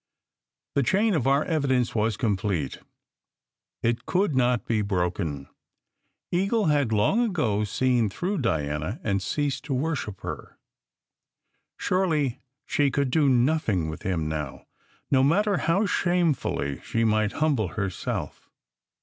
[0.73, 2.79] The chain of our evidence was complete.
[3.83, 5.47] It could not be broken.
[6.31, 10.57] Eagle had long ago seen through Diana and ceased to worship her.
[11.77, 14.65] Surely she could do nothing with him now,
[15.11, 18.49] no matter how shamefully she might humble her self.